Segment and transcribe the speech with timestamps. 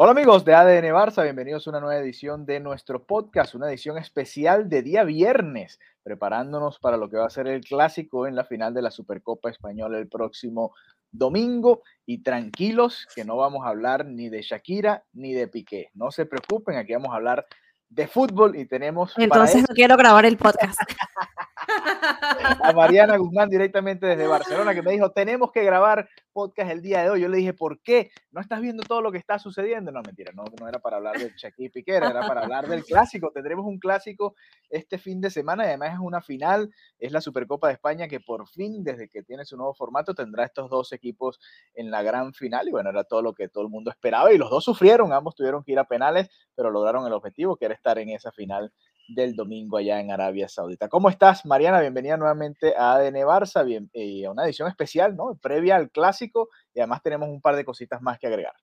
[0.00, 3.98] Hola amigos de ADN Barça, bienvenidos a una nueva edición de nuestro podcast, una edición
[3.98, 8.44] especial de día viernes, preparándonos para lo que va a ser el clásico en la
[8.44, 10.72] final de la Supercopa Española el próximo
[11.10, 15.90] domingo y tranquilos que no vamos a hablar ni de Shakira ni de Piqué.
[15.94, 17.44] No se preocupen, aquí vamos a hablar
[17.88, 19.14] de fútbol y tenemos...
[19.16, 20.78] Entonces no quiero grabar el podcast.
[22.62, 26.08] a Mariana Guzmán directamente desde Barcelona que me dijo, tenemos que grabar
[26.38, 27.20] podcast el día de hoy.
[27.20, 28.12] Yo le dije, ¿por qué?
[28.30, 29.90] ¿No estás viendo todo lo que está sucediendo?
[29.90, 33.32] No, mentira, no, no era para hablar de Shakira Piqué, era para hablar del clásico.
[33.32, 34.36] Tendremos un clásico
[34.70, 38.20] este fin de semana y además es una final, es la Supercopa de España que
[38.20, 41.40] por fin, desde que tiene su nuevo formato, tendrá estos dos equipos
[41.74, 44.38] en la gran final y bueno, era todo lo que todo el mundo esperaba y
[44.38, 47.74] los dos sufrieron, ambos tuvieron que ir a penales, pero lograron el objetivo que era
[47.74, 48.72] estar en esa final
[49.08, 50.88] del domingo allá en Arabia Saudita.
[50.88, 51.80] ¿Cómo estás, Mariana?
[51.80, 55.36] Bienvenida nuevamente a ADN Barça, bien, eh, a una edición especial, ¿no?
[55.40, 58.54] Previa al clásico y además tenemos un par de cositas más que agregar.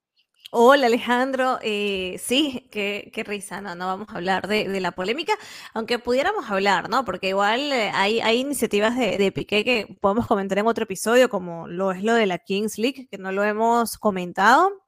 [0.52, 5.34] Hola Alejandro, eh, sí, qué, qué, risa, no, no vamos a hablar de, la polémica,
[5.74, 7.04] aunque pudiéramos hablar, ¿no?
[7.04, 11.30] Porque igual eh, hay, hay iniciativas de, de, Piqué que podemos comentar en otro episodio,
[11.30, 14.85] como lo es lo de la Kings League, que no lo hemos comentado,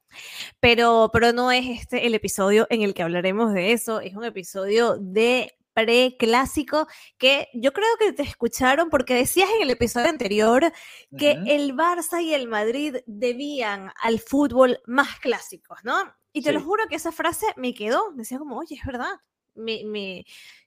[0.60, 4.24] pero, pero no es este el episodio en el que hablaremos de eso, es un
[4.24, 6.88] episodio de preclásico
[7.20, 10.74] que yo creo que te escucharon porque decías en el episodio anterior
[11.16, 15.96] que el Barça y el Madrid debían al fútbol más clásicos, ¿no?
[16.34, 19.12] Y te lo juro que esa frase me quedó, decía como, oye, es verdad,
[19.54, 20.26] me, me,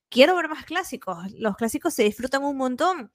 [0.09, 3.13] quiero ver más clásicos, los clásicos se disfrutan un montón.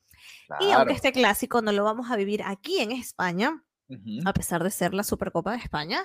[0.60, 3.64] Y aunque este clásico no lo vamos a vivir aquí en España,
[4.26, 6.04] a pesar de ser la Supercopa de España,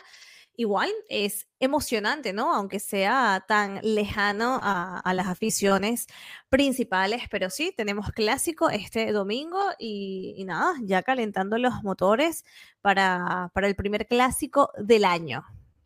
[0.56, 2.55] igual es emocionante, ¿no?
[2.55, 6.06] Aunque sea tan lejano a, las aficiones
[6.48, 12.45] principales, pero sí, tenemos clásico este domingo y, nada, ya calentando los motores
[12.81, 15.45] para, para el primer clásico del año.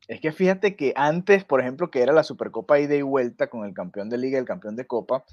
[0.09, 3.65] Es que fíjate que antes, por ejemplo, que era la Supercopa ida y vuelta con
[3.65, 5.25] el campeón de liga y el campeón de copa,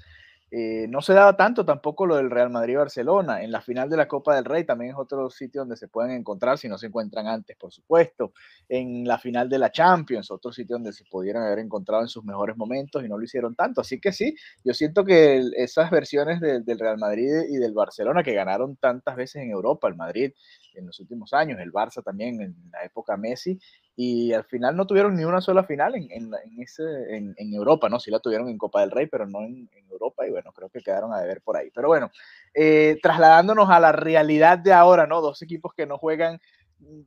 [0.54, 3.42] eh, no se daba tanto tampoco lo del Real Madrid-Barcelona.
[3.42, 6.10] En la final de la Copa del Rey también es otro sitio donde se pueden
[6.10, 8.34] encontrar, si no se encuentran antes, por supuesto.
[8.68, 12.22] En la final de la Champions, otro sitio donde se pudieran haber encontrado en sus
[12.24, 13.80] mejores momentos y no lo hicieron tanto.
[13.80, 18.34] Así que sí, yo siento que esas versiones del Real Madrid y del Barcelona que
[18.34, 20.32] ganaron tantas veces en Europa, el Madrid
[20.74, 23.58] en los últimos años, el Barça también en la época Messi,
[23.94, 26.82] y al final no tuvieron ni una sola final en, en, ese,
[27.14, 28.00] en, en, Europa, ¿no?
[28.00, 30.80] Sí la tuvieron en Copa del Rey, pero no en, Europa y bueno, creo que
[30.80, 31.70] quedaron a deber por ahí.
[31.74, 32.10] Pero bueno,
[32.54, 35.20] eh, trasladándonos a la realidad de ahora, ¿no?
[35.20, 36.40] Dos equipos que no juegan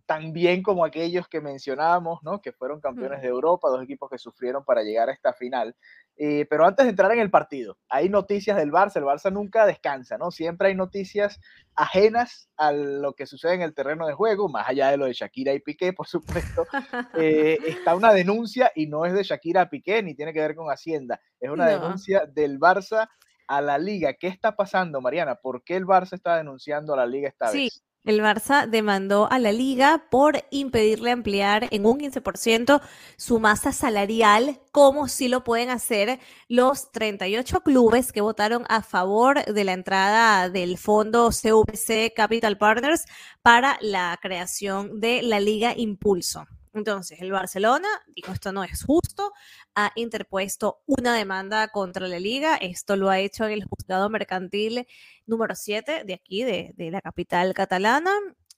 [0.05, 2.41] tan bien como aquellos que mencionábamos, ¿no?
[2.41, 5.75] Que fueron campeones de Europa, dos equipos que sufrieron para llegar a esta final.
[6.17, 8.97] Eh, pero antes de entrar en el partido, hay noticias del Barça.
[8.97, 10.31] El Barça nunca descansa, ¿no?
[10.31, 11.41] Siempre hay noticias
[11.75, 15.13] ajenas a lo que sucede en el terreno de juego, más allá de lo de
[15.13, 16.65] Shakira y Piqué, por supuesto.
[17.17, 20.55] Eh, está una denuncia y no es de Shakira a Piqué ni tiene que ver
[20.55, 21.19] con Hacienda.
[21.39, 23.07] Es una denuncia del Barça
[23.47, 24.13] a la liga.
[24.13, 25.35] ¿Qué está pasando, Mariana?
[25.35, 27.65] ¿Por qué el Barça está denunciando a la liga esta sí.
[27.65, 27.83] vez?
[28.05, 32.79] El Barça demandó a la liga por impedirle ampliar en un 15%
[33.17, 39.43] su masa salarial, como si lo pueden hacer los 38 clubes que votaron a favor
[39.43, 43.05] de la entrada del fondo CVC Capital Partners
[43.41, 46.45] para la creación de la Liga Impulso.
[46.75, 49.31] Entonces, el Barcelona dijo esto no es justo,
[49.75, 54.85] ha interpuesto una demanda contra la liga, esto lo ha hecho en el juzgado mercantil
[55.25, 58.11] número 7 de aquí, de, la capital catalana,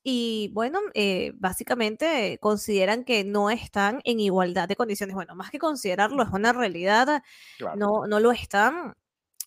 [0.04, 5.14] y bueno, eh, básicamente consideran que no están en igualdad de condiciones.
[5.16, 7.22] Bueno, más que considerarlo, es una realidad,
[7.76, 8.96] no, no lo están.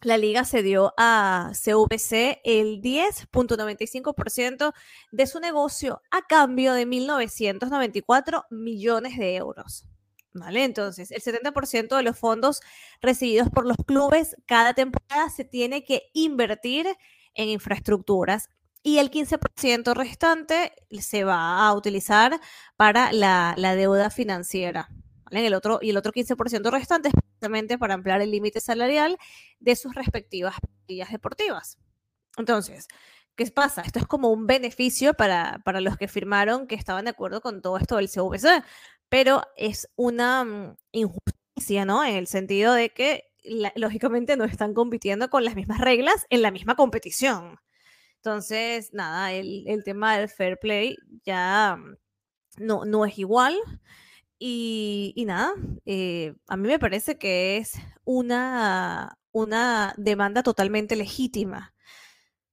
[0.03, 4.72] La liga cedió a CVC el 10.95%
[5.12, 9.84] de su negocio a cambio de 1.994 millones de euros.
[10.33, 10.65] ¿Vale?
[10.65, 12.60] Entonces, el 70% de los fondos
[13.03, 16.87] recibidos por los clubes cada temporada se tiene que invertir
[17.34, 18.49] en infraestructuras
[18.83, 22.41] y el 15% restante se va a utilizar
[22.77, 24.89] para la deuda financiera.
[25.30, 29.16] En el otro, y el otro 15% restante es precisamente para ampliar el límite salarial
[29.60, 31.78] de sus respectivas plantillas deportivas.
[32.36, 32.88] Entonces,
[33.36, 33.82] ¿qué pasa?
[33.82, 37.62] Esto es como un beneficio para, para los que firmaron que estaban de acuerdo con
[37.62, 38.62] todo esto del CVC,
[39.09, 42.04] pero es una mm, injusticia, ¿no?
[42.04, 43.24] En el sentido de que
[43.76, 47.56] lógicamente no están compitiendo con las mismas reglas en la misma competición.
[48.16, 51.97] Entonces, nada, el, el tema del fair play ya mm,
[52.59, 53.56] no, no es igual.
[54.42, 55.53] Y, nada,
[55.84, 61.75] eh, a mí me parece que es una, una demanda totalmente legítima.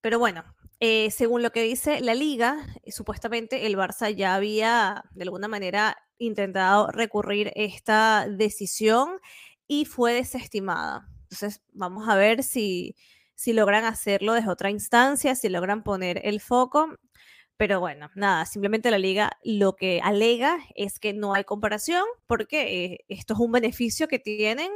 [0.02, 0.44] Pero bueno,
[0.82, 5.48] eh, según lo que dice la liga, eh, supuestamente el Barça ya había de alguna
[5.48, 9.20] manera intentado recurrir esta decisión
[9.66, 11.08] y fue desestimada.
[11.24, 12.96] Entonces, vamos a ver si,
[13.36, 16.96] si logran hacerlo desde otra instancia, si logran poner el foco.
[17.58, 22.86] Pero bueno, nada, simplemente la liga lo que alega es que no hay comparación porque
[22.86, 24.72] eh, esto es un beneficio que tienen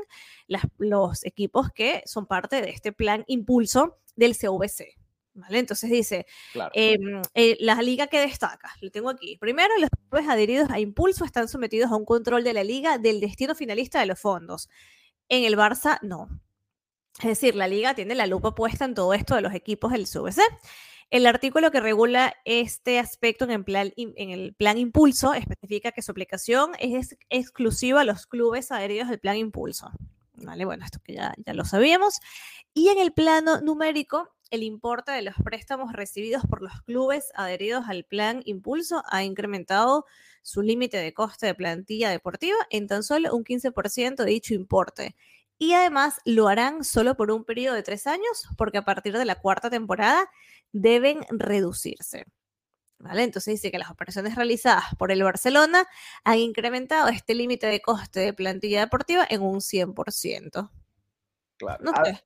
[0.78, 4.95] los equipos que son parte de este plan impulso del CVC.
[5.33, 5.60] ¿Vale?
[5.60, 6.25] Entonces dice,
[6.74, 9.38] em, eh, la liga que destaca, lo tengo aquí.
[9.38, 13.22] Primero, los clubes adheridos a Impulso están sometidos a un control de la liga del
[13.22, 14.68] destino finalista de los fondos.
[15.30, 16.28] En el Barça, no.
[17.19, 20.06] Es decir, la liga tiene la lupa puesta en todo esto de los equipos del
[20.06, 20.42] CVC.
[21.12, 27.18] El artículo que regula este aspecto en el, plan, Impulso especifica que su aplicación es
[27.30, 29.92] exclusiva a los clubes adheridos al plan Impulso.
[30.36, 32.22] Vale, bueno, esto que ya, ya lo sabíamos.
[32.74, 37.90] Y en el plano numérico, el importe de los préstamos recibidos por los clubes adheridos
[37.90, 40.06] al plan Impulso ha incrementado
[40.42, 45.18] su límite de coste de plantilla deportiva en tan solo un 15% de dicho importe.
[45.57, 49.25] Y además lo harán solo por un periodo de tres años, porque a partir de
[49.25, 50.28] la cuarta temporada
[50.71, 52.25] deben reducirse.
[53.00, 53.23] ¿Vale?
[53.23, 55.88] Entonces dice que las operaciones realizadas por el Barcelona
[56.23, 60.69] han incrementado este límite de coste de plantilla deportiva en un 100%.
[61.57, 61.83] Claro.
[61.83, 62.23] No sé.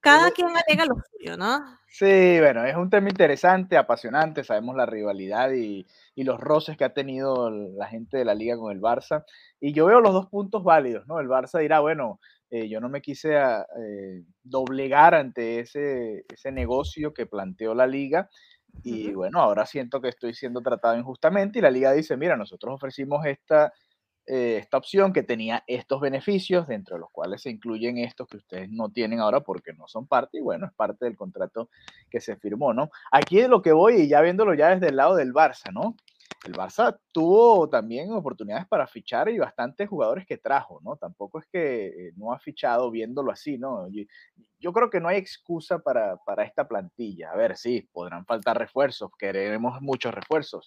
[0.00, 1.78] Cada quien alega lo suyo, ¿no?
[1.86, 6.92] Sí, bueno, es un tema interesante, apasionante, sabemos la rivalidad y, los roces que ha
[6.92, 9.24] tenido la gente de la liga con el Barça.
[9.58, 11.18] Y yo veo los dos puntos válidos, ¿no?
[11.18, 12.20] El Barça dirá, bueno,
[12.50, 17.86] eh, yo no me quise ah, eh, doblegar ante ese, ese negocio que planteó la
[17.86, 18.28] liga.
[18.84, 22.74] Y bueno, ahora siento que estoy siendo tratado injustamente y la liga dice, mira, nosotros
[22.74, 23.72] ofrecimos esta
[24.32, 28.36] eh, esta opción que tenía estos beneficios, dentro de los cuales se incluyen estos que
[28.36, 31.68] ustedes no tienen ahora porque no son parte, y bueno, es parte del contrato
[32.08, 32.90] que se firmó, ¿no?
[33.10, 35.96] Aquí es lo que voy, y ya viéndolo ya desde el lado del Barça, ¿no?
[36.44, 40.96] El Barça tuvo también oportunidades para fichar y bastantes jugadores que trajo, ¿no?
[40.96, 43.88] Tampoco es que eh, no ha fichado viéndolo así, ¿no?
[43.90, 44.04] Yo,
[44.58, 47.30] yo creo que no hay excusa para, para esta plantilla.
[47.30, 50.66] A ver, sí, podrán faltar refuerzos, queremos muchos refuerzos,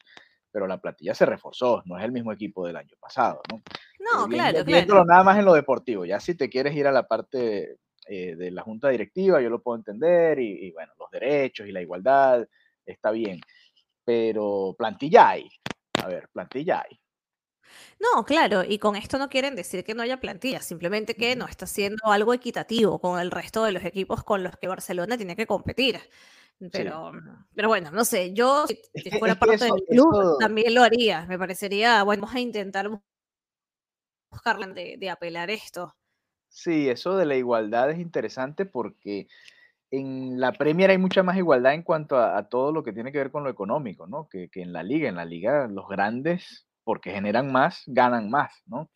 [0.52, 3.64] pero la plantilla se reforzó, no es el mismo equipo del año pasado, ¿no?
[4.00, 5.06] No, eh, claro, claro.
[5.06, 7.78] nada más en lo deportivo, ya si te quieres ir a la parte
[8.08, 11.82] eh, de la junta directiva, yo lo puedo entender, y, bueno, los derechos y la
[11.82, 12.48] igualdad,
[12.86, 13.40] está bien,
[14.04, 15.50] pero plantilla hay,
[16.02, 17.00] a ver, plantilla hay.
[18.00, 21.48] No, claro, y con esto no quieren decir que no haya plantilla, simplemente que no
[21.48, 25.36] está siendo algo equitativo con el resto de los equipos con los que Barcelona tiene
[25.36, 26.00] que competir.
[26.72, 27.12] Pero,
[27.54, 28.80] pero bueno, no sé, yo si,
[29.20, 31.26] fuera parte del club también lo haría.
[31.26, 32.90] Me parecería, bueno, vamos a intentar
[34.30, 35.96] buscar de, de, apelar esto.
[36.48, 39.28] Sí, eso de la igualdad es interesante porque
[39.94, 43.20] en la Premier hay mucha más igualdad en cuanto a, todo lo que tiene que
[43.20, 44.28] ver con lo económico, ¿no?
[44.28, 45.08] Que, que, en la liga.
[45.08, 48.90] En la liga los grandes, porque generan más, ganan más, ¿no?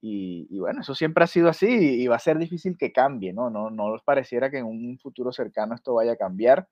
[0.00, 3.32] Y, y, bueno, eso siempre ha sido así y va a ser difícil que cambie,
[3.32, 3.50] ¿no?
[3.50, 6.68] No, no nos pareciera que en un futuro cercano esto vaya a cambiar.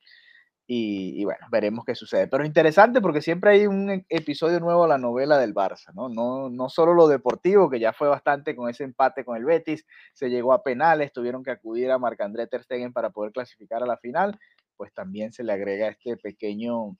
[0.68, 2.26] Y, bueno, veremos qué sucede.
[2.26, 6.08] Pero interesante porque siempre hay un e, episodio nuevo a la novela del Barça, ¿no?
[6.08, 9.86] No, no solo lo deportivo, que ya fue bastante con ese empate con el Betis,
[10.12, 13.86] se llegó a penales, tuvieron que acudir a Marc-André Ter Stegen para poder clasificar a
[13.86, 14.38] la final,
[14.76, 16.96] pues también se le agrega este pequeño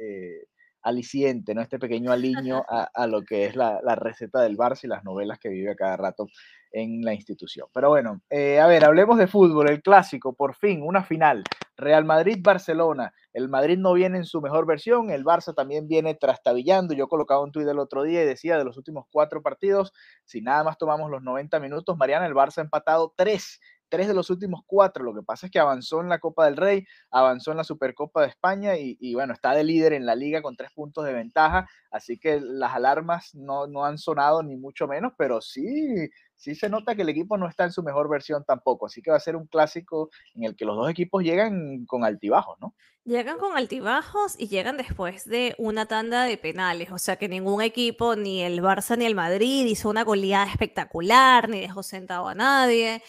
[0.00, 0.46] eh,
[0.82, 1.62] aliciente, ¿no?
[1.62, 5.38] Este pequeño aliño a, lo que es la, la, receta del Barça y las novelas
[5.38, 6.26] que vive cada rato
[6.74, 7.68] en la institución.
[7.72, 11.44] Pero bueno, eh, a ver, hablemos de fútbol, el clásico, por fin, una final.
[11.76, 13.12] Real Madrid-Barcelona.
[13.32, 16.94] El Madrid no viene en su mejor versión, el Barça también viene trastabillando.
[16.94, 19.92] Yo colocaba un tuit el otro día y decía de los últimos cuatro partidos,
[20.24, 23.60] si nada más tomamos los 90 minutos, Mariana, el Barça ha empatado tres
[23.94, 25.04] tres de los últimos cuatro.
[25.04, 28.22] Lo que pasa es que avanzó en la Copa del Rey, avanzó en la Supercopa
[28.22, 31.68] de España y, bueno, está de líder en la liga con tres puntos de ventaja.
[31.90, 36.68] Así que las alarmas no, no han sonado ni mucho menos, pero sí, sí se
[36.68, 38.86] nota que el equipo no está en su mejor versión tampoco.
[38.86, 42.04] Así que va a ser un clásico en el que los dos equipos llegan con
[42.04, 42.74] altibajos, ¿no?
[43.04, 47.60] Llegan con altibajos y llegan después de una tanda de penales, o sea que ningún
[47.60, 52.34] equipo, ni el Barça ni el Madrid, hizo una goleada espectacular, ni dejó sentado a
[52.34, 53.02] nadie.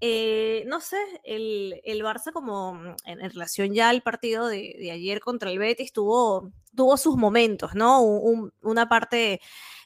[0.00, 5.50] Eh, no sé, el, Barça como mm, en, relación ya al partido de, ayer contra
[5.50, 6.52] el Betis tuvo
[6.96, 8.02] sus momentos, ¿no?
[8.02, 9.40] una parte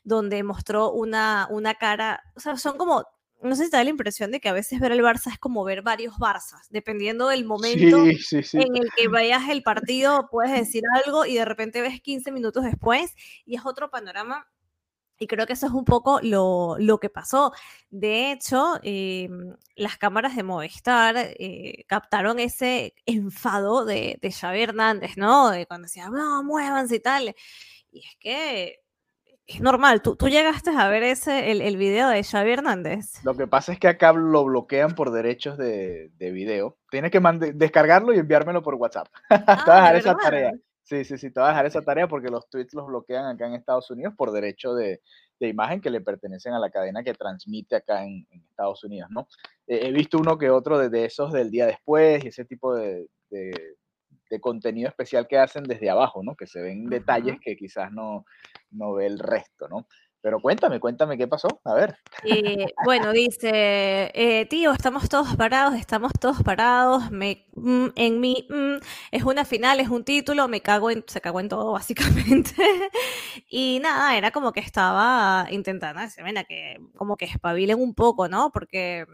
[0.05, 3.05] donde mostró una, una cara, o sea, son como,
[3.43, 5.39] no sé si te da la impresión de que a veces ver el Barça es
[5.39, 10.83] como ver varios Barças, dependiendo del momento en el que vayas el partido, puedes decir
[11.05, 14.47] algo y de repente ves 15 minutos después y es otro panorama
[15.19, 17.53] Y creo que eso es un poco lo, lo que pasó.
[17.91, 19.29] De hecho, eh,
[19.77, 25.51] las cámaras de Movistar eh, captaron ese enfado de, de Xavi Hernández, ¿no?
[25.51, 27.35] De cuando decía, no, muévanse y tal.
[27.93, 28.82] Y es que
[29.55, 30.03] es normal.
[30.03, 33.25] ¿Tú, tú llegaste a ver ese, el, el, video de Xavi Hernández?
[33.25, 36.77] Lo que pasa es que acá lo bloquean por derechos de, de video.
[36.91, 37.21] Tienes que
[37.55, 39.09] descargarlo y enviármelo por WhatsApp.
[39.31, 40.53] Ah, esa tarea.
[40.85, 43.47] Sí, sí, sí, te voy a dejar esa tarea porque los tweets los bloquean acá
[43.47, 45.01] en Estados Unidos por derecho de,
[45.39, 49.11] de imagen que le pertenecen a la cadena que transmite acá en, en Estados Unidos,
[49.11, 49.27] ¿no?
[49.67, 52.75] Eh, he visto uno que otro de, de, esos del día después y ese tipo
[52.75, 53.77] de, de,
[54.41, 56.35] contenido especial que hacen desde abajo, ¿no?
[56.35, 58.25] Que se ven detalles que quizás no,
[58.73, 59.87] no ve el resto, ¿no?
[60.23, 61.49] Pero cuéntame, cuéntame qué pasó.
[61.65, 61.97] A ver.
[62.25, 67.11] Eh, bueno, dice, eh, tío, estamos todos parados, estamos todos parados.
[67.11, 68.77] Me, mm, en mí mm,
[69.11, 72.55] es una final, es un título, me cago en, se cagó en todo básicamente.
[73.49, 78.53] y nada, era como que estaba intentando, venga, que como que espabilen un poco, ¿no?
[78.53, 79.05] Porque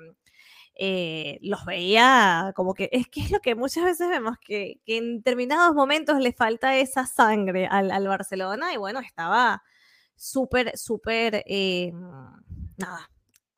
[0.81, 4.99] eh, los veía como que es que es lo que muchas veces vemos, que, que
[4.99, 9.65] en determinados momentos le falta esa sangre al, Barcelona y bueno, estaba
[10.15, 11.93] súper, súper, eh,
[12.77, 13.11] nada,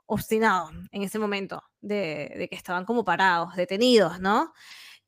[0.06, 4.54] obstinado en ese momento de, de, que estaban como parados, detenidos, ¿no?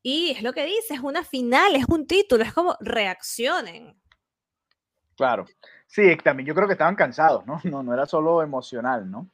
[0.03, 3.99] Y es lo que dice, es una final, es un título, es como reaccionen.
[5.15, 5.45] Claro,
[5.87, 7.59] sí, también yo creo que estaban cansados, ¿no?
[7.63, 9.31] No, no era solo emocional, ¿no?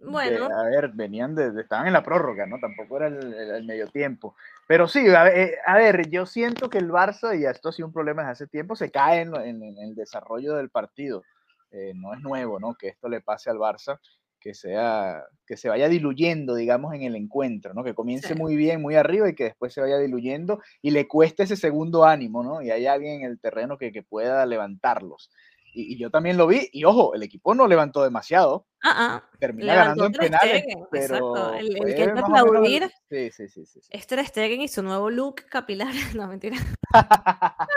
[0.00, 0.48] Bueno.
[0.48, 2.58] De, a ver, venían de, estaban en la prórroga, ¿no?
[2.58, 4.36] Tampoco era el, el, el medio tiempo.
[4.66, 7.88] Pero sí, a, eh, a, ver, yo siento que el Barça, y esto ha sido
[7.88, 11.22] un problema desde hace tiempo, se cae en, en, en el desarrollo del partido.
[11.70, 12.74] Eh, no es nuevo, ¿no?
[12.74, 13.98] Que esto le pase al Barça,
[14.40, 17.84] que, sea, que se vaya diluyendo, digamos, en el encuentro, ¿no?
[17.84, 18.34] Que comience sí.
[18.34, 22.04] muy bien, muy arriba y que después se vaya diluyendo y le cueste ese segundo
[22.04, 22.62] ánimo, ¿no?
[22.62, 25.30] Y hay alguien en el terreno que, que pueda levantarlos.
[25.72, 28.66] Y, y, yo también lo vi, y ojo, el equipo no levantó demasiado.
[28.82, 29.30] Ah, ah.
[29.38, 30.64] Termina ganando en penales.
[30.90, 31.54] Pero Exacto.
[31.54, 35.10] El, el que que aplaudir sí, sí, sí, sí, es Ter Stegen y su nuevo
[35.10, 35.92] look capilar.
[36.18, 36.56] No, mentira.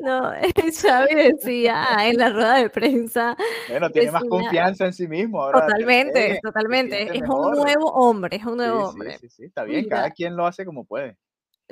[0.00, 0.32] no,
[0.82, 3.36] Xavi decía en la rueda de prensa.
[3.68, 5.42] Bueno, tiene más confianza en sí mismo.
[5.42, 7.02] Ahora totalmente, Stegen, totalmente.
[7.16, 9.18] Es un nuevo hombre, es un nuevo sí, hombre.
[9.18, 9.96] Sí, sí, está bien, Mira.
[9.96, 11.16] cada quien lo hace como puede.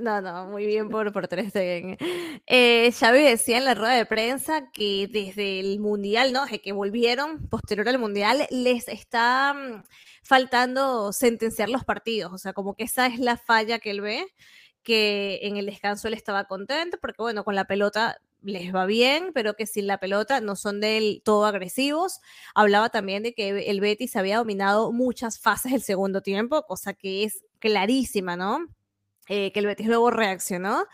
[0.01, 1.97] No, no, muy bien por, por Ter Stegen.
[2.47, 6.45] Eh, Xavi decía en la rueda de prensa que desde el Mundial, ¿no?
[6.45, 9.83] Desde que volvieron posterior al Mundial, les está mm,
[10.23, 12.33] faltando sentenciar los partidos.
[12.33, 14.27] O sea, como que esa es la falla que él ve,
[14.83, 19.33] que en el descanso él estaba contento, porque bueno, con la pelota les va bien,
[19.35, 22.21] pero que sin la pelota no son del todo agresivos.
[22.55, 27.25] Hablaba también de que el Betis había dominado muchas fases del segundo tiempo, cosa que
[27.25, 28.69] es clarísima, ¿no?
[29.29, 30.87] Eh, que el Betis luego reaccionó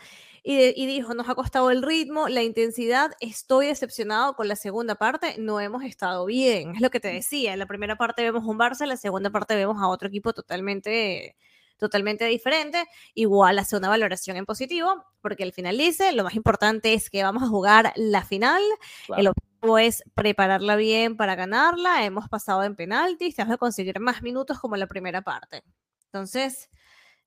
[0.43, 4.55] y, de, y, dijo, nos ha costado el ritmo, la intensidad, estoy decepcionado con la
[4.55, 8.21] segunda parte, no hemos estado bien, es lo que te decía, en la primera parte
[8.21, 11.35] vemos un Barça, en la segunda parte vemos a otro equipo totalmente
[11.77, 16.93] totalmente diferente, igual hace una valoración en positivo, porque al final dice, lo más importante
[16.93, 18.61] es que vamos a jugar la final,
[19.07, 19.21] claro.
[19.21, 24.21] el objetivo es prepararla bien para ganarla, hemos pasado en penaltis, tenemos que conseguir más
[24.21, 25.63] minutos como en la primera parte.
[26.05, 26.69] Entonces,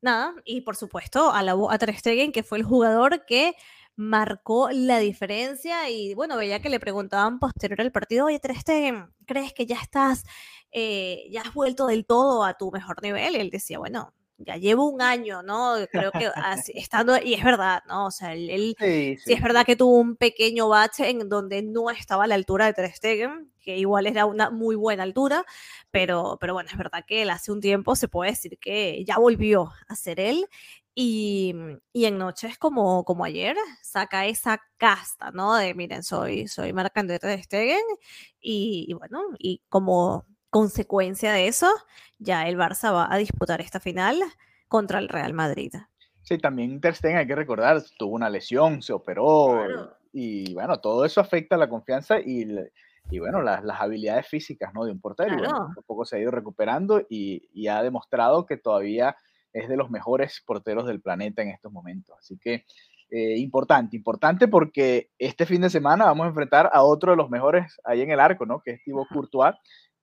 [0.01, 3.55] nada, y por supuesto alabó a Ter Stegen, que fue el jugador que
[3.97, 9.13] marcó la diferencia y bueno, veía que le preguntaban posterior al partido, oye Ter Stegen,
[9.27, 10.25] ¿crees que ya estás,
[10.71, 13.35] eh, ya has vuelto del todo a tu mejor nivel?
[13.35, 15.75] Y él decía, bueno, ya llevo un año, ¿no?
[15.91, 18.07] Creo que así, estando, y es verdad, ¿no?
[18.07, 19.23] O sea, él, sí, sí.
[19.27, 22.67] sí, es verdad que tuvo un pequeño bache en donde no estaba a la altura
[22.67, 25.45] de Ter Stegen, que igual era una muy buena altura,
[25.91, 29.19] pero, pero bueno, es verdad que él hace un tiempo se puede decir que ya
[29.19, 30.47] volvió a ser él,
[31.01, 31.55] y,
[31.93, 35.55] y, en noches como, como ayer saca esa casta, ¿no?
[35.55, 37.83] De miren, soy, soy Marc André Ter Stegen,
[38.41, 41.69] y, y bueno, y como consecuencia de eso,
[42.19, 44.19] ya el Barça va a disputar esta final
[44.69, 45.73] contra el Real Madrid.
[46.23, 49.97] Sí, también Ter Stegen, hay que recordar, tuvo una lesión, se operó claro.
[50.13, 52.47] y bueno, todo eso afecta la confianza y,
[53.11, 54.85] y bueno, las, las, habilidades físicas ¿no?
[54.85, 55.37] de un portero.
[55.37, 55.51] Claro.
[55.51, 59.17] Bueno, un poco se ha ido recuperando y, y, ha demostrado que todavía
[59.55, 62.15] es de los mejores porteros del planeta en estos momentos.
[62.19, 62.67] Así que
[63.11, 67.31] eh, importante, importante porque este fin de semana vamos a enfrentar a otro de los
[67.31, 68.61] mejores ahí en el arco, ¿no?
[68.61, 69.55] Que es Thibaut Courtois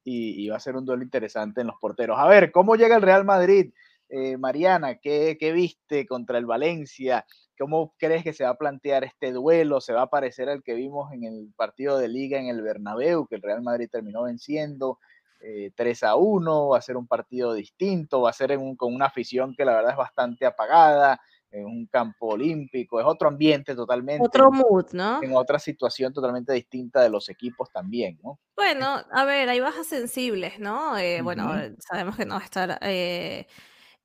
[0.06, 2.18] y, y, va a ser un duelo interesante en los porteros.
[2.18, 3.74] A ver, ¿cómo llega el Real Madrid?
[4.10, 7.26] Eh, Mariana, ¿qué, ¿qué, viste contra el Valencia?
[7.58, 9.82] ¿Cómo crees que se va a plantear este duelo?
[9.82, 13.26] ¿Se va a parecer al que vimos en el partido de liga en el Bernabéu,
[13.26, 15.00] que el Real Madrid terminó venciendo
[15.42, 16.70] eh, 3 a 1?
[16.70, 18.22] ¿Va a ser un partido distinto?
[18.22, 21.20] ¿Va a ser un, con una afición que la verdad es bastante apagada?
[21.56, 24.24] En un campo olímpico, es otro ambiente totalmente.
[24.24, 25.24] Otro mood, ¿no?
[25.24, 28.40] En otra situación totalmente distinta de los equipos también, ¿no?
[28.56, 30.98] Bueno, a ver, hay bajas sensibles, ¿no?
[30.98, 33.48] Eh, bueno, sabemos que no va a estar, eh,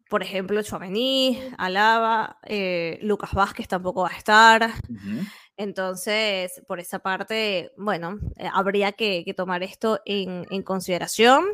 [0.08, 4.70] por ejemplo, Chouameni, Alaba, eh, Lucas Vázquez tampoco va a estar.
[5.56, 8.18] Entonces, por esa parte, bueno,
[8.52, 11.44] habría que, tomar esto en, consideración.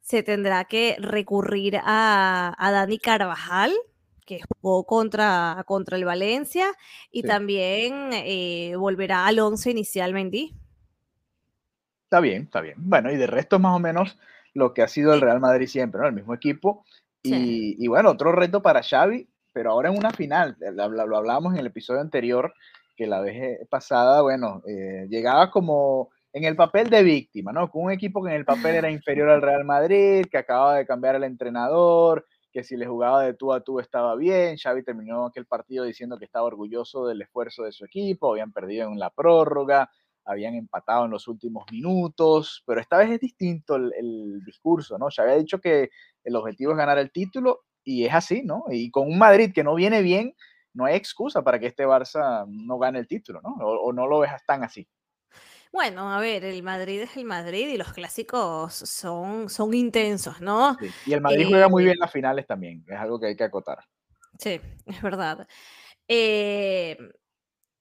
[0.00, 3.74] Se tendrá que recurrir a, a Dani Carvajal,
[4.28, 6.66] que jugó contra, contra el Valencia
[7.10, 10.54] y también eh, volverá al 11 inicial Mendy.
[12.04, 12.74] Está bien, está bien.
[12.76, 14.18] Bueno, y de resto más o menos
[14.52, 16.06] lo que ha sido el Real Madrid siempre, ¿no?
[16.06, 16.84] El mismo equipo.
[17.22, 20.56] Y, bueno, otro reto para Xavi, pero ahora en una final.
[20.60, 22.52] Lo, lo hablábamos en el episodio anterior,
[22.96, 27.70] que la vez pasada, bueno, eh, llegaba como en el papel de víctima, ¿no?
[27.70, 30.86] Con un equipo que en el papel era inferior al Real Madrid, que acababa de
[30.86, 32.26] cambiar el entrenador,
[32.64, 34.56] si le jugaba de tú a tú estaba bien.
[34.56, 38.88] Xavi terminó aquel partido diciendo que estaba orgulloso del esfuerzo de su equipo, habían perdido
[38.88, 39.90] en la prórroga,
[40.24, 45.08] habían empatado en los últimos minutos, pero esta vez es distinto el, discurso, ¿no?
[45.14, 45.90] Xavi ha dicho que
[46.24, 48.64] el objetivo es ganar el título y es así, ¿no?
[48.70, 50.34] Y con un Madrid que no viene bien,
[50.74, 53.54] no hay excusa para que este Barça no gane el título, ¿no?
[53.58, 54.86] O, no lo ves tan así.
[55.72, 60.76] Bueno, a ver, el Madrid es el Madrid y los clásicos son, son intensos, ¿no?
[61.06, 63.44] Y el Madrid juega muy eh bien las finales también, es algo que hay que
[63.44, 63.78] acotar.
[64.38, 65.46] Sí, es verdad.
[66.06, 66.96] Eh,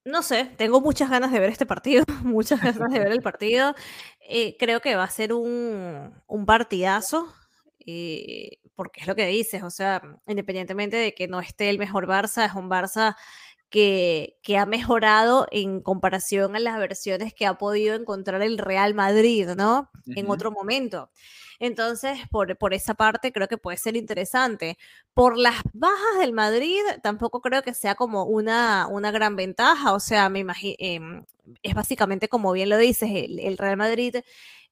[0.04, 3.76] no sé, tengo muchas ganas de ver este partido, muchas ganas de ver el partido.
[4.22, 7.34] Eh, creo que va a ser un, un partidazo,
[8.76, 12.46] porque es lo que dices, o sea, independientemente de que no esté el mejor Barça,
[12.46, 13.16] es un Barça
[13.70, 19.50] que, ha mejorado en comparación a las versiones que ha podido encontrar el Real Madrid,
[19.56, 19.90] ¿no?
[20.08, 21.10] En otro momento.
[21.60, 24.78] Entonces, por, por, esa parte creo que puede ser interesante.
[25.14, 29.94] Por las bajas del Madrid, tampoco creo que sea como una, una gran ventaja.
[29.94, 31.26] O sea, me imagino, em,
[31.64, 34.18] es básicamente como bien lo dices, el, Real Madrid,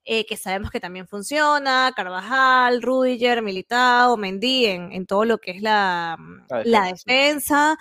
[0.05, 5.61] eh, que sabemos que también funciona, Carvajal, Rudiger, Militao, Mendy, en, todo lo que es
[5.63, 6.17] la,
[6.63, 7.77] la defensa.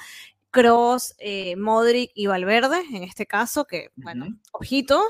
[0.55, 5.03] Cross, eh, Modric y Valverde, en este caso, que, bueno, ojito.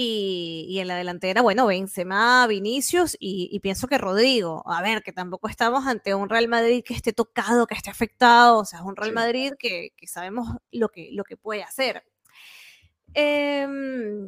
[0.00, 4.62] Y, en la delantera, bueno, Benzema, Vinicius y, pienso que Rodrigo.
[4.70, 8.60] A ver, que tampoco estamos ante un Real Madrid que esté tocado, que esté afectado.
[8.60, 12.04] O sea, es un Real Madrid que, sabemos lo que, lo que puede hacer.
[13.12, 14.26] Em,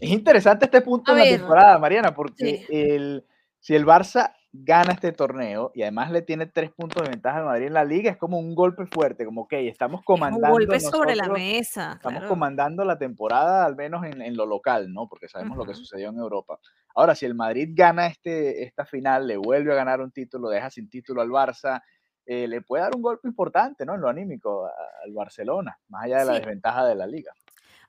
[0.00, 3.26] es interesante este punto de la temporada, Mariana, porque el,
[3.58, 7.44] si el Barça gana este torneo y además le tiene tres puntos de ventaja al
[7.44, 10.48] Madrid en la liga, es como un golpe fuerte, como que estamos comandando.
[10.48, 11.92] un golpe sobre la mesa.
[11.94, 15.08] Estamos comandando la temporada, al menos en, lo local, ¿no?
[15.08, 16.58] Porque sabemos lo que sucedió en Europa.
[16.94, 20.70] Ahora, si el Madrid gana este, esta final, le vuelve a ganar un título, deja
[20.70, 21.82] sin título al Barça,
[22.26, 23.94] eh, le puede dar un golpe importante, ¿no?
[23.94, 27.32] En lo anímico al Barcelona, más allá de la desventaja de la liga.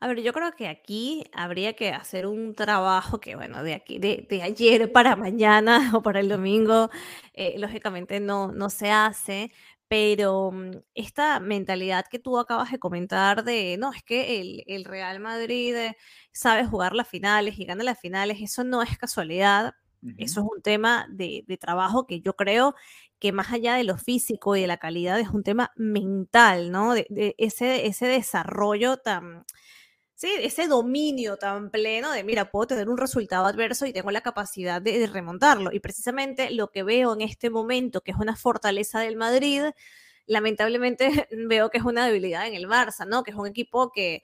[0.03, 3.99] A ver, yo creo que aquí habría que hacer un trabajo que, bueno, de aquí,
[3.99, 6.89] de, ayer para mañana o para el domingo,
[7.33, 9.51] eh, lógicamente no, no se hace,
[9.87, 15.19] pero mm, esta mentalidad que tú acabas de comentar de, no, es que el, Real
[15.19, 15.97] Madrid eh,
[16.31, 19.75] sabe jugar las finales y gana las finales, eso no es casualidad,
[20.17, 22.73] eso es un tema de, trabajo que yo creo
[23.19, 26.95] que más allá de lo físico y de la calidad es un tema mental, ¿no?
[26.95, 29.45] De, de ese, ese desarrollo tan
[30.21, 34.21] Sí, ese dominio tan pleno de, mira, puedo tener un resultado adverso y tengo la
[34.21, 35.71] capacidad de, remontarlo.
[35.73, 39.63] Y precisamente lo que veo en este momento, que es una fortaleza del Madrid,
[40.27, 43.23] lamentablemente veo que es una debilidad en el Barça, ¿no?
[43.23, 44.21] Que es un equipo que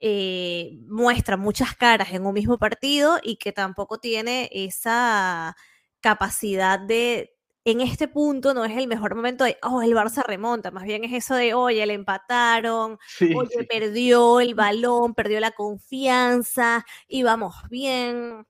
[0.00, 5.56] eh, muestra muchas caras en un mismo partido y que tampoco tiene esa
[6.02, 7.35] capacidad de
[7.66, 11.04] en este punto no es el mejor momento de, oh, el Barça remonta, más bien
[11.04, 12.98] es eso de, oye, le empataron,
[13.36, 18.46] oye, perdió el balón, perdió la confianza, íbamos bien.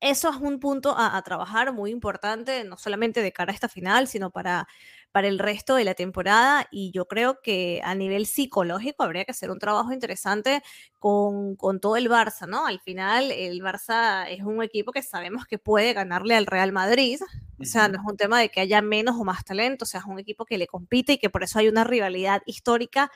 [0.00, 3.68] Eso es un punto a, a trabajar muy importante, no solamente de cara a esta
[3.68, 4.68] final, sino para
[5.12, 9.32] para el resto de la temporada y yo creo que a nivel psicológico habría que
[9.32, 10.62] hacer un trabajo interesante
[10.98, 12.66] con, todo el Barça, ¿no?
[12.66, 17.20] Al final el Barça es un equipo que sabemos que puede ganarle al Real Madrid,
[17.60, 20.00] o sea, no es un tema de que haya menos o más talento, o sea,
[20.00, 23.10] es un equipo que le compite y que por eso hay una rivalidad histórica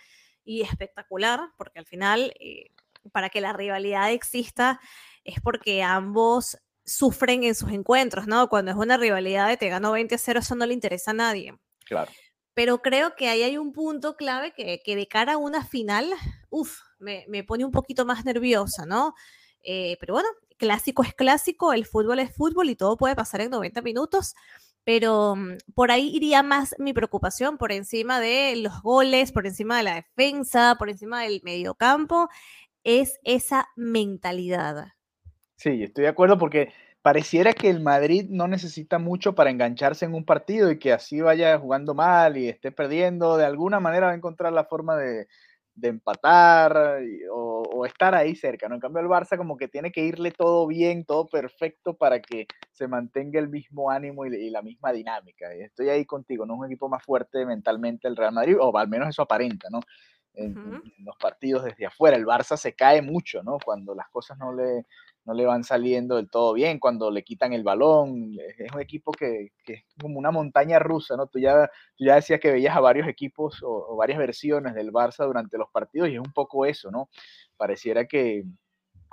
[0.44, 2.70] y espectacular, porque al final, eh,
[3.12, 4.80] para que la rivalidad exista,
[5.24, 8.48] es porque ambos sufren en sus encuentros, ¿no?
[8.48, 11.14] Cuando es una rivalidad de te gano 20 a 0, eso no le interesa a
[11.14, 11.54] nadie.
[11.84, 12.10] Claro.
[12.54, 16.12] Pero creo que ahí hay un punto clave que, que de cara a una final,
[16.50, 19.14] uff, me, me, pone un poquito más nerviosa, ¿no?
[19.62, 23.50] Eh, pero bueno, clásico es clásico, el fútbol es fútbol y todo puede pasar en
[23.50, 24.34] 90 minutos.
[24.84, 29.76] pero mm, por ahí iría más mi preocupación por encima de los goles, por encima
[29.76, 32.28] de la defensa, por encima del mediocampo,
[32.84, 34.88] es esa mentalidad.
[35.56, 36.72] Sí, estoy de acuerdo porque
[37.02, 41.20] pareciera que el Madrid no necesita mucho para engancharse en un partido y que así
[41.20, 45.28] vaya jugando mal y esté perdiendo, de alguna manera va a encontrar la forma de,
[45.74, 48.76] de empatar o, estar ahí cerca, ¿no?
[48.76, 52.46] En cambio el Barça como que tiene que irle todo bien, todo perfecto para que
[52.70, 55.54] se mantenga el mismo ánimo y, la misma dinámica.
[55.56, 58.76] Y estoy ahí contigo, no es un equipo más fuerte mentalmente el Real Madrid, o
[58.76, 59.80] al menos eso aparenta, ¿no?
[60.34, 62.16] en, los partidos desde afuera.
[62.16, 63.58] El Barça se cae mucho, ¿no?
[63.64, 64.86] Cuando las cosas no le,
[65.24, 68.36] no le van saliendo del todo bien, cuando le quitan el balón.
[68.58, 71.26] Es un equipo que, es como una montaña rusa, ¿no?
[71.26, 75.58] Tú ya, ya decías que veías a varios equipos o, varias versiones del Barça durante
[75.58, 77.08] los partidos y es un poco eso, ¿no?
[77.56, 78.44] Pareciera que,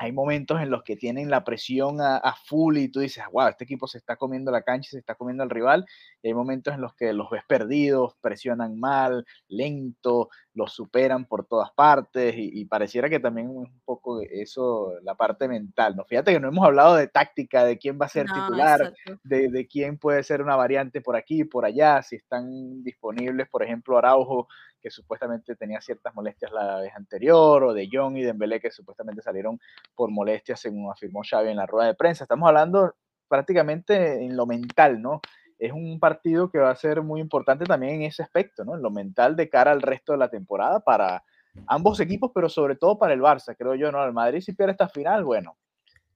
[0.02, 3.66] hay momentos en los que tienen la presión a, full y tú dices, wow, este
[3.66, 5.86] equipo se está comiendo la cancha, se está comiendo al rival.
[6.24, 11.46] Y hay momentos en los que los ves perdidos, presionan mal, lento, los superan por
[11.46, 15.98] todas partes y, pareciera que también es un poco eso, la parte mental.
[15.98, 16.06] ¿no?
[16.06, 19.68] Fíjate que no hemos hablado de táctica, de quién va a ser titular, de, de,
[19.68, 24.48] quién puede ser una variante por aquí, por allá, si están disponibles, por ejemplo, Araujo
[24.82, 29.22] que supuestamente tenía ciertas molestias la vez anterior, o de John y Dembélé que supuestamente
[29.22, 29.60] salieron
[29.96, 32.24] por molestias, según afirmó Xavi en la rueda de prensa.
[32.24, 32.96] Estamos hablando
[33.28, 35.22] prácticamente en lo mental, ¿no?
[35.58, 38.76] Es un partido que va a ser muy importante también en ese aspecto, ¿no?
[38.76, 41.24] En lo mental de cara al resto de la temporada para
[41.68, 44.04] ambos equipos, pero sobre todo para el Barça, creo yo, ¿no?
[44.04, 45.58] El Madrid si pierde esta final, bueno,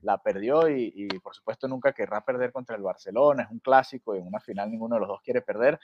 [0.03, 4.19] la perdió y, por supuesto nunca querrá perder contra el Barcelona, es un clásico y
[4.19, 5.79] en una final ninguno de los dos quiere perder,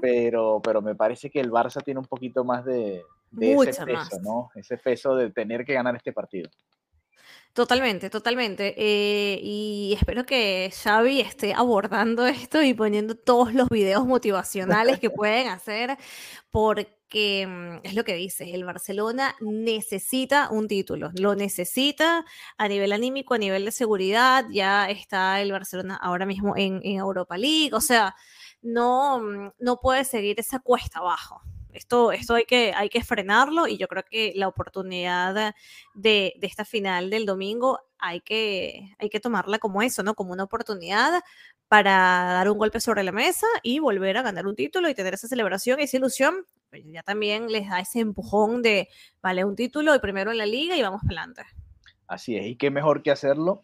[0.00, 3.02] pero, pero me parece que el Barça tiene un poquito más de,
[3.40, 4.50] ese peso, ¿no?
[4.54, 6.50] Ese peso de tener que ganar este partido.
[7.58, 8.74] Totalmente, totalmente.
[8.76, 15.10] Eh, y espero que Xavi esté abordando esto y poniendo todos los videos motivacionales que
[15.10, 15.96] pueden hacer,
[16.52, 22.24] porque mm, es lo que dice, el Barcelona necesita un título, lo necesita
[22.58, 26.98] a nivel anímico, a nivel de seguridad, ya está el Barcelona ahora mismo en, en
[26.98, 28.14] Europa League, o sea,
[28.62, 31.42] no, mm, no puede seguir esa cuesta abajo.
[31.78, 35.54] Esto, esto hay, que, hay que frenarlo y yo creo que la oportunidad
[35.94, 40.14] de, esta final del domingo hay que, hay que tomarla como eso, ¿no?
[40.14, 41.22] Como una oportunidad
[41.68, 45.14] para dar un golpe sobre la mesa y volver a ganar un título y tener
[45.14, 46.46] esa celebración, esa ilusión.
[46.68, 48.88] Pues ya también les da ese empujón de,
[49.22, 51.42] vale, un título y primero en la liga y vamos adelante.
[52.08, 53.62] Así es, y qué mejor que hacerlo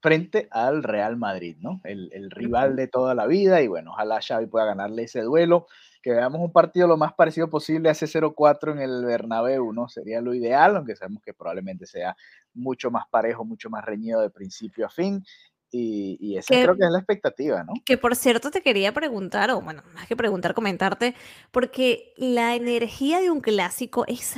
[0.00, 1.80] frente al Real Madrid, ¿no?
[1.82, 5.66] El, el, rival de toda la vida y bueno, ojalá Xavi pueda ganarle ese duelo
[6.02, 9.88] que veamos un partido lo más parecido posible a ese 0-4 en el Bernabéu, ¿no?
[9.88, 12.16] Sería lo ideal, aunque sabemos que probablemente sea
[12.54, 15.24] mucho más parejo, mucho más reñido de principio a fin.
[15.70, 17.74] Y, y esa creo que es la expectativa, ¿no?
[17.84, 21.14] Que por cierto te quería preguntar, o bueno, más que preguntar, comentarte,
[21.50, 24.36] porque la energía de un clásico es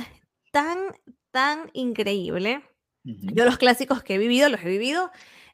[0.51, 0.77] tan,
[1.31, 2.63] tan increíble.
[3.03, 5.09] Yo los clásicos que he vivido, los he vivido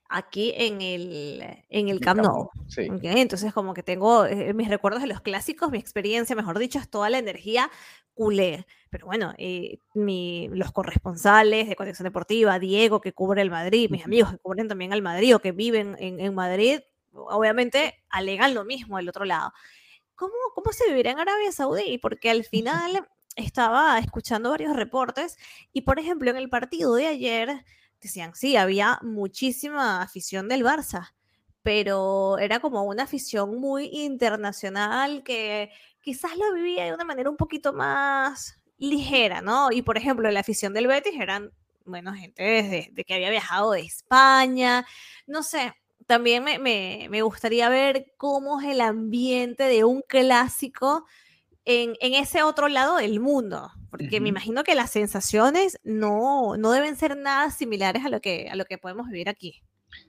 [0.10, 2.50] aquí en el, en el Camp Nou.
[2.78, 6.90] Entonces, como que tengo eh, mis recuerdos de los clásicos, mi experiencia, mejor dicho, es
[6.90, 7.70] toda la energía
[8.14, 8.66] culé.
[8.90, 14.06] Pero bueno, eh, mi, los corresponsales de Conexión Deportiva, Diego, que cubre el Madrid, mis
[14.06, 16.80] amigos que cubren también al Madrid o que viven en, en Madrid,
[17.14, 19.54] obviamente alegan lo mismo del otro lado.
[20.16, 21.98] ¿Cómo, ¿Cómo se vivirá en Arabia Saudí?
[22.00, 25.38] Porque al final estaba escuchando varios reportes
[25.72, 27.64] y, por ejemplo, en el partido de ayer
[28.02, 31.14] decían, sí, había muchísima afición del Barça,
[31.64, 37.38] pero era como una afición muy internacional que quizás lo vivía de una manera un
[37.38, 39.72] poquito más ligera, ¿no?
[39.72, 41.52] Y por ejemplo, la afición del Betis eran,
[41.86, 44.86] bueno, gente desde de que había viajado de España,
[45.26, 45.74] no sé.
[46.06, 51.06] También me, me, me gustaría ver cómo es el ambiente de un clásico
[51.68, 56.96] en, ese otro lado del mundo, porque me imagino que las sensaciones no, no deben
[56.96, 59.62] ser nada similares a lo, que, a lo que podemos vivir aquí.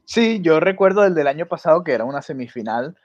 [0.05, 2.97] Sí, yo recuerdo el del año pasado que era una semifinal,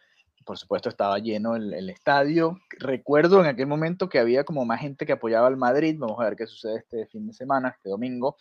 [0.46, 2.60] por supuesto estaba lleno el, el, estadio.
[2.78, 6.26] Recuerdo en aquel momento que había como más gente que apoyaba al Madrid, vamos a
[6.26, 8.38] ver qué sucede este fin de semana, este domingo,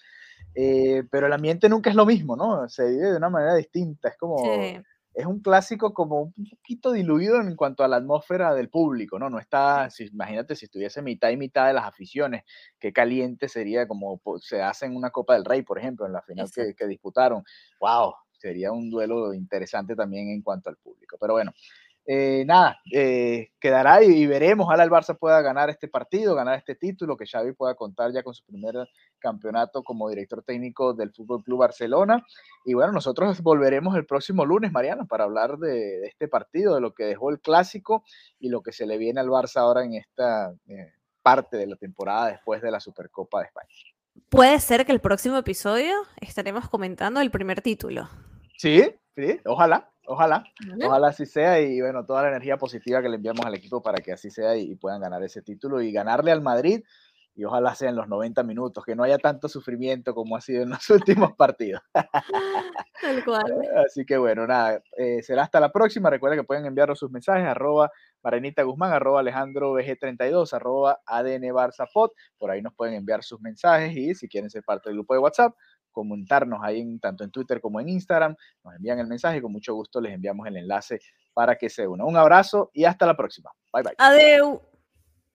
[0.54, 2.68] eh, pero el ambiente nunca es lo mismo, ¿no?
[2.68, 4.36] Se vive de una manera distinta, es como
[5.14, 9.28] es un clásico como un poquito diluido en cuanto a la atmósfera del público, ¿no?
[9.28, 12.44] No está, si, imagínate si estuviese mitad y mitad de las aficiones,
[12.78, 16.22] qué caliente sería como se hace en una Copa del Rey, por ejemplo, en la
[16.22, 17.44] final que, que, disputaron.
[17.80, 18.14] ¡Wow!
[18.38, 21.16] Sería un duelo interesante también en cuanto al público.
[21.20, 21.52] Pero bueno,
[22.04, 24.66] eh, nada, eh, quedará y, veremos.
[24.66, 28.22] Ojalá el Barça pueda ganar este partido, ganar este título, que Xavi pueda contar ya
[28.22, 28.74] con su primer
[29.18, 32.24] campeonato como director técnico del Fútbol Club Barcelona.
[32.64, 36.92] Y bueno, nosotros volveremos el próximo lunes, Mariano, para hablar de, este partido, de lo
[36.92, 38.04] que dejó el clásico
[38.40, 41.76] y lo que se le viene al Barça ahora en esta eh, parte de la
[41.76, 43.68] temporada después de la Supercopa de España.
[44.28, 48.08] Puede ser que el próximo episodio estaremos comentando el primer título.
[48.62, 48.80] Sí,
[49.16, 49.88] sí, ojalá.
[50.06, 50.44] Ojalá,
[50.84, 53.98] ojalá así sea y bueno, toda la energía positiva que le enviamos al equipo para
[53.98, 56.84] que así sea y, puedan ganar ese título y ganarle al Madrid
[57.34, 60.62] y ojalá sea en los 90 minutos, que no haya tanto sufrimiento como ha sido
[60.62, 61.82] en los últimos partidos.
[63.00, 63.42] Tal cual.
[63.86, 66.10] Así que bueno, nada, eh, será hasta la próxima.
[66.10, 67.90] Recuerden que pueden enviarnos sus mensajes, arroba
[68.22, 71.88] Marenita Guzmán, arroba Alejandro BG32, arroba ADN Barça
[72.38, 75.20] Por ahí nos pueden enviar sus mensajes y si quieren ser parte del grupo de
[75.20, 75.54] WhatsApp,
[75.92, 79.52] comentarnos ahí en, tanto en Twitter como en Instagram, nos envían el mensaje y con
[79.52, 81.00] mucho gusto les enviamos el enlace
[81.32, 82.04] para que se una.
[82.04, 83.50] Un abrazo y hasta la próxima.
[83.72, 83.94] Bye bye.
[83.98, 84.71] Adeu.